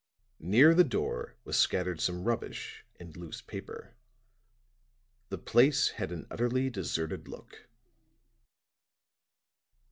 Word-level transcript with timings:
Near 0.39 0.73
the 0.73 0.83
door 0.83 1.35
was 1.43 1.57
scattered 1.57 2.01
some 2.01 2.23
rubbish 2.23 2.83
and 2.99 3.15
loose 3.15 3.39
paper. 3.39 3.93
The 5.29 5.37
place 5.37 5.89
had 5.89 6.11
an 6.11 6.25
utterly 6.31 6.71
deserted 6.71 7.27
look. 7.27 7.67